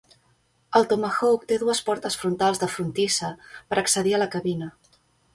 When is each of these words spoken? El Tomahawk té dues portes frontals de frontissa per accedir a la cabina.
El 0.77 0.85
Tomahawk 0.93 1.43
té 1.51 1.57
dues 1.63 1.81
portes 1.89 2.17
frontals 2.21 2.61
de 2.63 2.69
frontissa 2.77 3.29
per 3.73 3.77
accedir 3.83 4.15
a 4.19 4.23
la 4.23 4.29
cabina. 4.37 4.71